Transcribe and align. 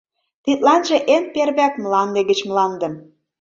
Тидланже 0.43 0.97
эн 1.13 1.23
первыяк 1.33 1.73
мланде 1.83 2.21
гыч 2.29 2.39
мландым 2.49 2.93